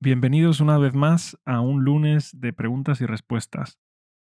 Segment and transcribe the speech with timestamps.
[0.00, 3.80] Bienvenidos una vez más a un lunes de preguntas y respuestas.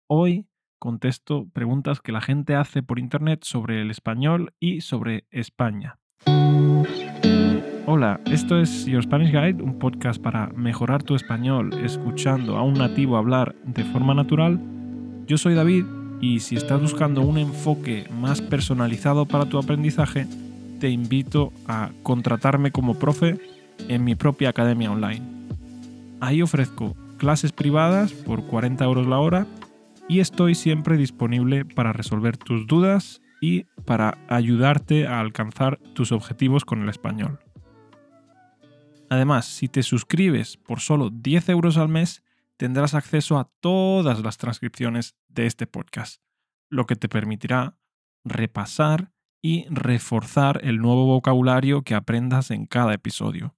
[0.07, 0.47] Hoy
[0.79, 5.99] contesto preguntas que la gente hace por internet sobre el español y sobre España.
[7.85, 12.75] Hola, esto es Your Spanish Guide, un podcast para mejorar tu español escuchando a un
[12.75, 14.61] nativo hablar de forma natural.
[15.27, 15.83] Yo soy David
[16.21, 20.25] y si estás buscando un enfoque más personalizado para tu aprendizaje,
[20.79, 23.37] te invito a contratarme como profe
[23.89, 25.35] en mi propia academia online.
[26.21, 29.47] Ahí ofrezco clases privadas por 40 euros la hora
[30.07, 36.65] y estoy siempre disponible para resolver tus dudas y para ayudarte a alcanzar tus objetivos
[36.65, 37.39] con el español.
[39.09, 42.23] Además, si te suscribes por solo 10 euros al mes,
[42.57, 46.21] tendrás acceso a todas las transcripciones de este podcast,
[46.69, 47.77] lo que te permitirá
[48.23, 53.55] repasar y reforzar el nuevo vocabulario que aprendas en cada episodio.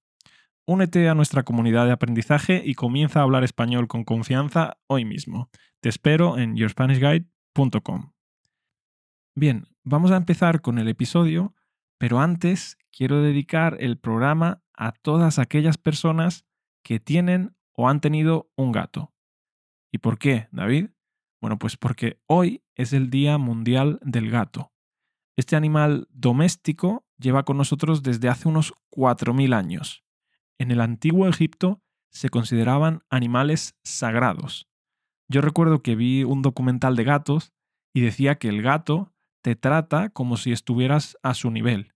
[0.69, 5.49] Únete a nuestra comunidad de aprendizaje y comienza a hablar español con confianza hoy mismo.
[5.79, 8.11] Te espero en yourspanishguide.com.
[9.33, 11.55] Bien, vamos a empezar con el episodio,
[11.97, 16.45] pero antes quiero dedicar el programa a todas aquellas personas
[16.83, 19.13] que tienen o han tenido un gato.
[19.89, 20.89] ¿Y por qué, David?
[21.39, 24.73] Bueno, pues porque hoy es el Día Mundial del Gato.
[25.37, 30.03] Este animal doméstico lleva con nosotros desde hace unos 4.000 años.
[30.59, 34.67] En el antiguo Egipto se consideraban animales sagrados.
[35.29, 37.53] Yo recuerdo que vi un documental de gatos
[37.93, 41.93] y decía que el gato te trata como si estuvieras a su nivel.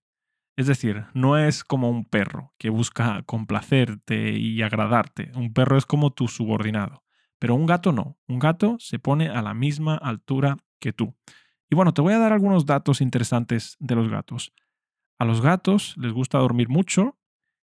[0.57, 5.31] Es decir, no es como un perro que busca complacerte y agradarte.
[5.35, 7.03] Un perro es como tu subordinado.
[7.39, 8.19] Pero un gato no.
[8.27, 11.15] Un gato se pone a la misma altura que tú.
[11.69, 14.53] Y bueno, te voy a dar algunos datos interesantes de los gatos.
[15.17, 17.17] A los gatos les gusta dormir mucho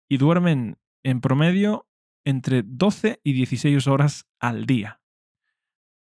[0.08, 1.88] y duermen en promedio
[2.24, 5.00] entre 12 y 16 horas al día.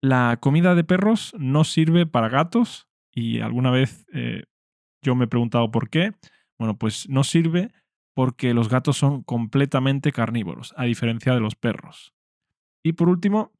[0.00, 4.45] La comida de perros no sirve para gatos y alguna vez eh,
[5.02, 6.12] yo me he preguntado por qué.
[6.58, 7.73] Bueno, pues no sirve
[8.14, 12.14] porque los gatos son completamente carnívoros, a diferencia de los perros.
[12.83, 13.52] Y por último,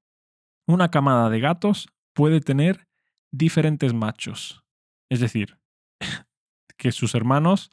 [0.67, 2.89] una camada de gatos puede tener
[3.31, 4.65] diferentes machos.
[5.11, 5.59] Es decir,
[6.79, 7.71] que sus hermanos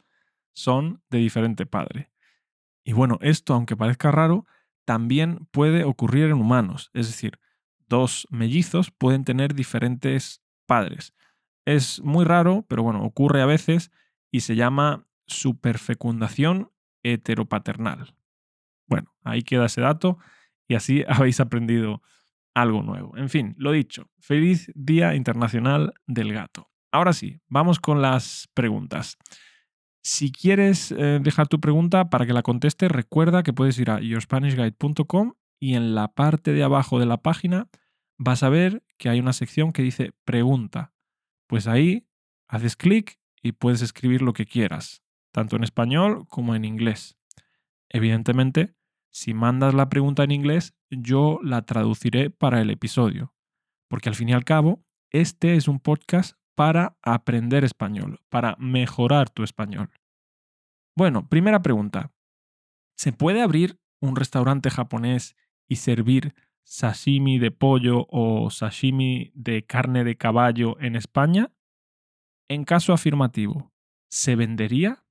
[0.54, 2.11] son de diferente padre.
[2.84, 4.46] Y bueno, esto, aunque parezca raro,
[4.86, 6.90] también puede ocurrir en humanos.
[6.94, 7.40] Es decir,
[7.88, 11.14] dos mellizos pueden tener diferentes padres.
[11.66, 13.92] Es muy raro, pero bueno, ocurre a veces
[14.32, 16.72] y se llama superfecundación
[17.04, 18.16] heteropaternal.
[18.88, 20.18] Bueno, ahí queda ese dato
[20.68, 22.02] y así habéis aprendido
[22.54, 23.16] algo nuevo.
[23.18, 26.70] En fin, lo dicho, feliz Día Internacional del Gato.
[26.92, 29.18] Ahora sí, vamos con las preguntas.
[30.04, 34.00] Si quieres eh, dejar tu pregunta para que la conteste, recuerda que puedes ir a
[34.00, 37.70] yourspanishguide.com y en la parte de abajo de la página
[38.18, 40.94] vas a ver que hay una sección que dice pregunta.
[41.48, 42.08] Pues ahí
[42.48, 47.18] haces clic y puedes escribir lo que quieras, tanto en español como en inglés.
[47.90, 48.76] Evidentemente,
[49.12, 53.34] si mandas la pregunta en inglés, yo la traduciré para el episodio,
[53.88, 59.32] porque al fin y al cabo, este es un podcast para aprender español, para mejorar
[59.32, 59.90] tu español.
[60.96, 62.14] Bueno, primera pregunta.
[62.96, 65.36] ¿Se puede abrir un restaurante japonés
[65.68, 71.52] y servir sashimi de pollo o sashimi de carne de caballo en España?
[72.48, 73.74] En caso afirmativo,
[74.08, 75.04] ¿se vendería?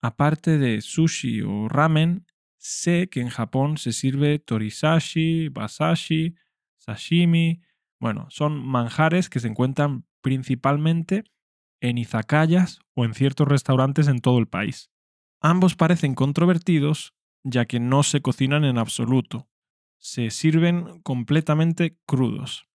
[0.00, 2.24] Aparte de sushi o ramen,
[2.56, 6.36] sé que en Japón se sirve torisashi, basashi,
[6.78, 7.60] sashimi.
[8.00, 11.24] Bueno, son manjares que se encuentran principalmente
[11.80, 14.90] en izakayas o en ciertos restaurantes en todo el país.
[15.40, 17.14] Ambos parecen controvertidos
[17.44, 19.48] ya que no se cocinan en absoluto,
[19.98, 22.66] se sirven completamente crudos,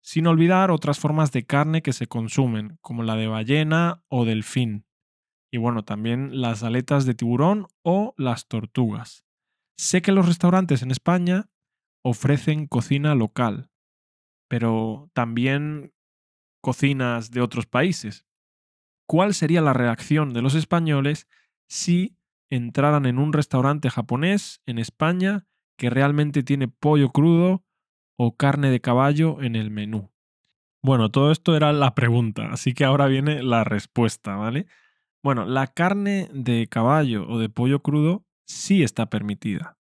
[0.00, 4.86] sin olvidar otras formas de carne que se consumen, como la de ballena o delfín,
[5.50, 9.24] y bueno, también las aletas de tiburón o las tortugas.
[9.78, 11.48] Sé que los restaurantes en España
[12.02, 13.70] ofrecen cocina local,
[14.48, 15.92] pero también
[16.66, 18.26] cocinas de otros países.
[19.06, 21.28] ¿Cuál sería la reacción de los españoles
[21.68, 22.16] si
[22.50, 25.46] entraran en un restaurante japonés en España
[25.78, 27.64] que realmente tiene pollo crudo
[28.16, 30.10] o carne de caballo en el menú?
[30.82, 34.66] Bueno, todo esto era la pregunta, así que ahora viene la respuesta, ¿vale?
[35.22, 39.78] Bueno, la carne de caballo o de pollo crudo sí está permitida,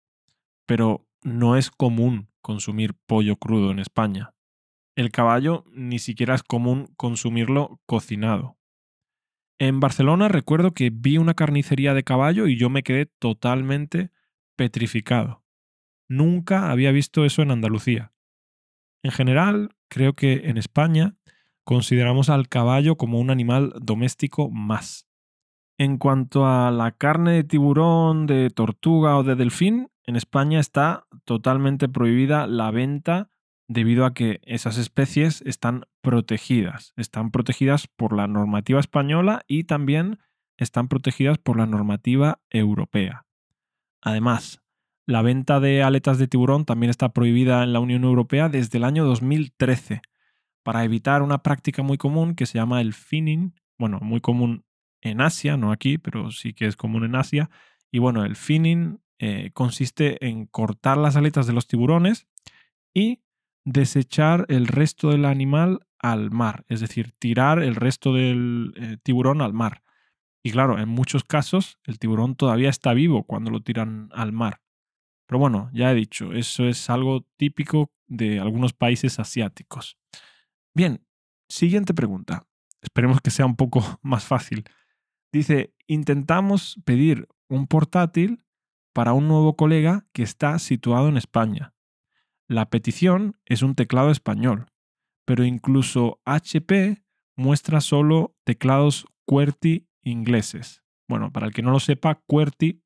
[0.65, 4.33] pero no es común consumir pollo crudo en España
[4.95, 8.57] el caballo ni siquiera es común consumirlo cocinado.
[9.59, 14.11] En Barcelona recuerdo que vi una carnicería de caballo y yo me quedé totalmente
[14.55, 15.43] petrificado.
[16.09, 18.11] Nunca había visto eso en Andalucía.
[19.03, 21.15] En general, creo que en España
[21.63, 25.07] consideramos al caballo como un animal doméstico más.
[25.77, 31.05] En cuanto a la carne de tiburón, de tortuga o de delfín, en España está
[31.25, 33.29] totalmente prohibida la venta
[33.67, 36.93] debido a que esas especies están protegidas.
[36.95, 40.19] Están protegidas por la normativa española y también
[40.57, 43.25] están protegidas por la normativa europea.
[44.01, 44.61] Además,
[45.05, 48.83] la venta de aletas de tiburón también está prohibida en la Unión Europea desde el
[48.83, 50.01] año 2013
[50.63, 54.65] para evitar una práctica muy común que se llama el finning, bueno, muy común
[55.01, 57.49] en Asia, no aquí, pero sí que es común en Asia.
[57.91, 62.27] Y bueno, el finning eh, consiste en cortar las aletas de los tiburones
[62.93, 63.22] y
[63.65, 69.41] desechar el resto del animal al mar, es decir, tirar el resto del eh, tiburón
[69.41, 69.83] al mar.
[70.43, 74.61] Y claro, en muchos casos el tiburón todavía está vivo cuando lo tiran al mar.
[75.25, 79.97] Pero bueno, ya he dicho, eso es algo típico de algunos países asiáticos.
[80.75, 81.05] Bien,
[81.47, 82.45] siguiente pregunta.
[82.81, 84.65] Esperemos que sea un poco más fácil.
[85.31, 88.43] Dice, intentamos pedir un portátil
[88.93, 91.72] para un nuevo colega que está situado en España.
[92.53, 94.67] La petición es un teclado español,
[95.25, 97.03] pero incluso HP
[97.35, 100.83] muestra solo teclados QWERTY ingleses.
[101.09, 102.79] Bueno, para el que no lo sepa, QWERTY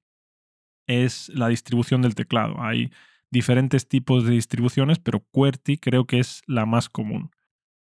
[0.88, 2.62] es la distribución del teclado.
[2.62, 2.94] Hay
[3.30, 7.32] diferentes tipos de distribuciones, pero QWERTY creo que es la más común.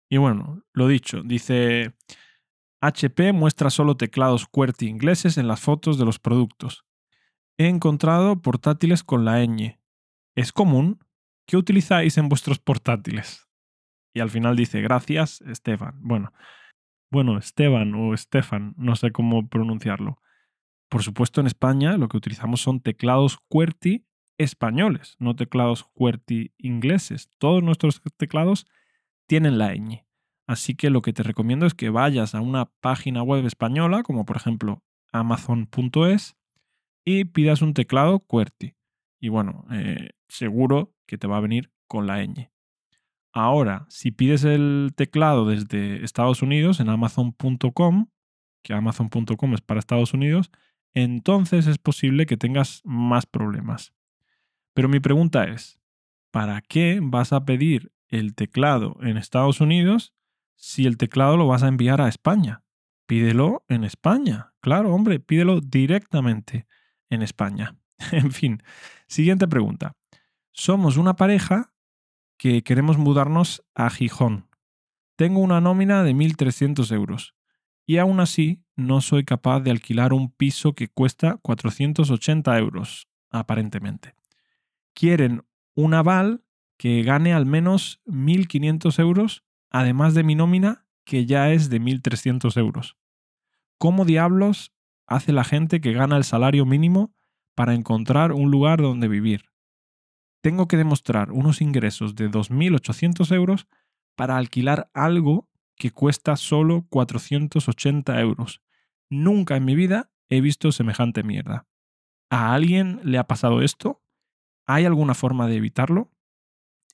[0.10, 1.94] Y bueno, lo dicho, dice
[2.82, 6.84] HP muestra solo teclados QWERTY ingleses en las fotos de los productos.
[7.58, 9.80] He encontrado portátiles con la ñ.
[10.36, 11.00] ¿Es común?
[11.50, 13.50] ¿Qué utilizáis en vuestros portátiles?
[14.14, 15.96] Y al final dice, gracias, Esteban.
[16.00, 16.32] Bueno,
[17.10, 20.22] bueno, Esteban o Estefan, no sé cómo pronunciarlo.
[20.90, 24.06] Por supuesto, en España lo que utilizamos son teclados QWERTY
[24.38, 27.32] españoles, no teclados QWERTY ingleses.
[27.40, 28.68] Todos nuestros teclados
[29.26, 30.06] tienen la ñ.
[30.46, 34.24] Así que lo que te recomiendo es que vayas a una página web española, como
[34.24, 36.38] por ejemplo amazon.es,
[37.04, 38.76] y pidas un teclado QWERTY.
[39.20, 42.52] Y bueno, eh, seguro que te va a venir con la ñ.
[43.34, 48.10] Ahora, si pides el teclado desde Estados Unidos en amazon.com,
[48.62, 50.52] que amazon.com es para Estados Unidos,
[50.94, 53.92] entonces es posible que tengas más problemas.
[54.76, 55.80] Pero mi pregunta es,
[56.30, 60.14] ¿para qué vas a pedir el teclado en Estados Unidos
[60.56, 62.64] si el teclado lo vas a enviar a España?
[63.08, 64.54] Pídelo en España.
[64.60, 66.68] Claro, hombre, pídelo directamente
[67.10, 67.76] en España.
[68.12, 68.62] en fin,
[69.08, 69.96] siguiente pregunta.
[70.62, 71.72] Somos una pareja
[72.38, 74.50] que queremos mudarnos a Gijón.
[75.16, 77.34] Tengo una nómina de 1.300 euros
[77.86, 84.16] y aún así no soy capaz de alquilar un piso que cuesta 480 euros, aparentemente.
[84.94, 85.46] Quieren
[85.76, 86.44] un aval
[86.76, 92.58] que gane al menos 1.500 euros, además de mi nómina, que ya es de 1.300
[92.58, 92.98] euros.
[93.78, 94.74] ¿Cómo diablos
[95.08, 97.14] hace la gente que gana el salario mínimo
[97.56, 99.49] para encontrar un lugar donde vivir?
[100.42, 103.68] Tengo que demostrar unos ingresos de 2.800 euros
[104.16, 108.62] para alquilar algo que cuesta solo 480 euros.
[109.10, 111.68] Nunca en mi vida he visto semejante mierda.
[112.30, 114.04] ¿A alguien le ha pasado esto?
[114.68, 116.12] ¿Hay alguna forma de evitarlo?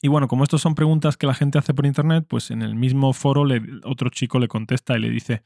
[0.01, 2.75] Y bueno, como estas son preguntas que la gente hace por internet, pues en el
[2.75, 3.43] mismo foro
[3.83, 5.43] otro chico le contesta y le dice,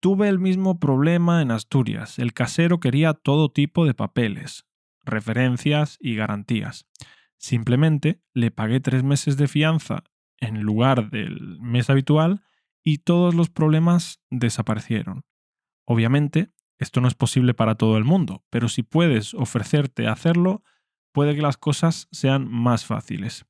[0.00, 2.18] tuve el mismo problema en Asturias.
[2.18, 4.64] El casero quería todo tipo de papeles,
[5.04, 6.86] referencias y garantías.
[7.38, 10.04] Simplemente le pagué tres meses de fianza
[10.38, 12.42] en lugar del mes habitual
[12.84, 15.24] y todos los problemas desaparecieron.
[15.86, 20.62] Obviamente, esto no es posible para todo el mundo, pero si puedes ofrecerte a hacerlo,
[21.12, 23.46] puede que las cosas sean más fáciles.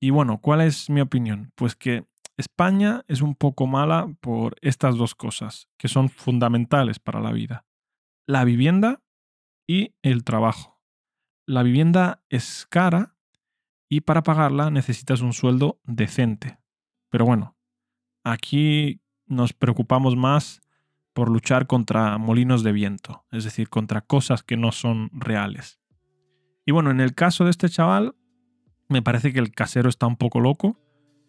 [0.00, 1.52] Y bueno, ¿cuál es mi opinión?
[1.54, 2.06] Pues que
[2.36, 7.66] España es un poco mala por estas dos cosas, que son fundamentales para la vida.
[8.26, 9.02] La vivienda
[9.66, 10.77] y el trabajo.
[11.48, 13.14] La vivienda es cara
[13.88, 16.58] y para pagarla necesitas un sueldo decente.
[17.08, 17.56] Pero bueno,
[18.22, 20.60] aquí nos preocupamos más
[21.14, 25.80] por luchar contra molinos de viento, es decir, contra cosas que no son reales.
[26.66, 28.14] Y bueno, en el caso de este chaval,
[28.90, 30.78] me parece que el casero está un poco loco.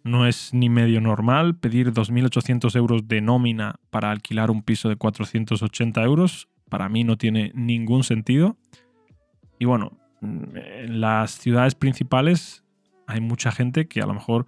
[0.03, 4.97] No es ni medio normal pedir 2.800 euros de nómina para alquilar un piso de
[4.97, 6.49] 480 euros.
[6.67, 8.57] Para mí no tiene ningún sentido.
[9.59, 12.63] Y bueno, en las ciudades principales
[13.07, 14.47] hay mucha gente que a lo mejor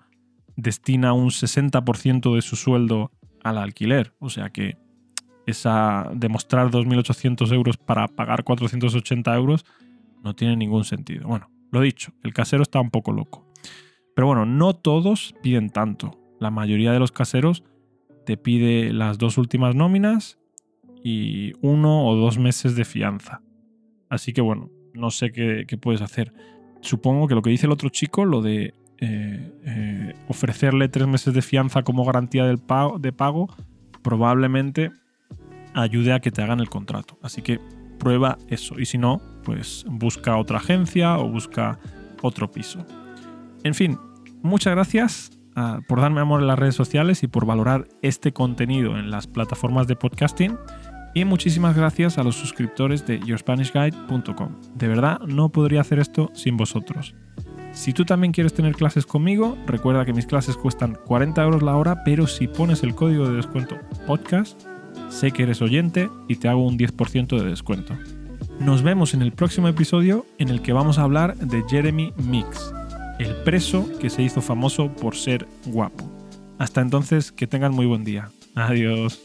[0.55, 3.11] destina un 60% de su sueldo
[3.43, 4.13] al alquiler.
[4.19, 4.77] O sea que
[5.45, 9.65] esa demostrar 2.800 euros para pagar 480 euros
[10.23, 11.27] no tiene ningún sentido.
[11.27, 13.47] Bueno, Lo dicho, el casero está un poco loco.
[14.13, 16.19] Pero bueno, no todos piden tanto.
[16.39, 17.63] La mayoría de los caseros
[18.25, 20.37] te pide las dos últimas nóminas
[21.03, 23.41] y uno o dos meses de fianza.
[24.09, 26.33] Así que bueno, no sé qué, puedes hacer.
[26.81, 31.33] Supongo que lo que dice el otro chico, lo de eh, eh, ofrecerle tres meses
[31.33, 33.47] de fianza como garantía del pago, de pago,
[34.01, 34.91] probablemente
[35.73, 37.17] ayude a que te hagan el contrato.
[37.21, 37.59] Así que
[37.99, 38.79] prueba eso.
[38.79, 41.79] Y si no, pues busca otra agencia o busca
[42.21, 42.85] otro piso.
[43.63, 43.97] En fin,
[44.41, 48.97] muchas gracias ah, por darme amor en las redes sociales y por valorar este contenido
[48.97, 50.57] en las plataformas de podcasting.
[51.13, 54.55] Y muchísimas gracias a los suscriptores de yourspanishguide.com.
[54.75, 57.15] De verdad, no podría hacer esto sin vosotros.
[57.73, 61.75] Si tú también quieres tener clases conmigo, recuerda que mis clases cuestan 40 euros la
[61.77, 64.61] hora, pero si pones el código de descuento podcast,
[65.09, 67.97] sé que eres oyente y te hago un 10% de descuento.
[68.59, 72.73] Nos vemos en el próximo episodio en el que vamos a hablar de Jeremy Mix,
[73.19, 76.09] el preso que se hizo famoso por ser guapo.
[76.59, 78.29] Hasta entonces, que tengan muy buen día.
[78.53, 79.19] Adiós.